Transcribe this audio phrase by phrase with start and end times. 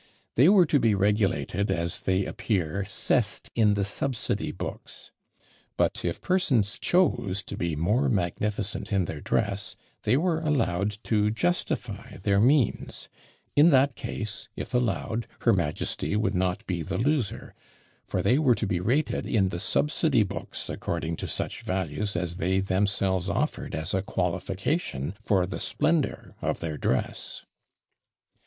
[0.33, 5.11] They were to be regulated as they appear "sessed in the subsidy books."
[5.77, 11.29] But if persons chose to be more magnificent in their dress, they were allowed to
[11.29, 13.09] justify their means:
[13.55, 17.53] in that case, if allowed, her majesty would not be the loser;
[18.07, 22.37] for they were to be rated in the subsidy books according to such values as
[22.37, 27.45] they themselves offered as a qualification for the splendour of their dress!